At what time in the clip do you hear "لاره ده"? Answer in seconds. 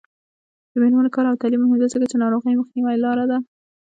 3.03-3.37